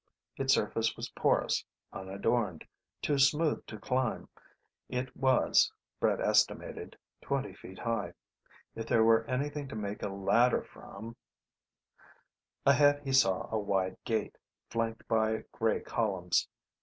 Its 0.35 0.51
surface 0.51 0.97
was 0.97 1.09
porous, 1.09 1.63
unadorned, 1.93 2.65
too 3.03 3.19
smooth 3.19 3.63
to 3.67 3.77
climb. 3.77 4.27
It 4.89 5.15
was, 5.15 5.71
Brett 5.99 6.19
estimated, 6.19 6.97
twenty 7.21 7.53
feet 7.53 7.77
high. 7.77 8.15
If 8.73 8.87
there 8.87 9.03
were 9.03 9.25
anything 9.25 9.67
to 9.67 9.75
make 9.75 10.01
a 10.01 10.09
ladder 10.09 10.63
from 10.63 11.17
Ahead 12.65 13.03
he 13.03 13.13
saw 13.13 13.47
a 13.51 13.59
wide 13.59 13.97
gate, 14.03 14.39
flanked 14.71 15.07
by 15.07 15.43
grey 15.51 15.81
columns. 15.81 16.47